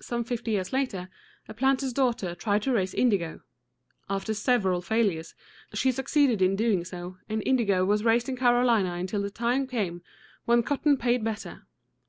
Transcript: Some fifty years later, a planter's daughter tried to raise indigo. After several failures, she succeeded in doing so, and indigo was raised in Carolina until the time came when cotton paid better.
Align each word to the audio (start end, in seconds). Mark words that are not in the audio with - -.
Some 0.00 0.24
fifty 0.24 0.50
years 0.50 0.72
later, 0.72 1.08
a 1.46 1.54
planter's 1.54 1.92
daughter 1.92 2.34
tried 2.34 2.62
to 2.62 2.72
raise 2.72 2.92
indigo. 2.92 3.42
After 4.10 4.34
several 4.34 4.82
failures, 4.82 5.36
she 5.72 5.92
succeeded 5.92 6.42
in 6.42 6.56
doing 6.56 6.84
so, 6.84 7.18
and 7.28 7.44
indigo 7.46 7.84
was 7.84 8.02
raised 8.02 8.28
in 8.28 8.36
Carolina 8.36 8.94
until 8.94 9.22
the 9.22 9.30
time 9.30 9.68
came 9.68 10.02
when 10.46 10.64
cotton 10.64 10.96
paid 10.96 11.22
better. 11.22 11.64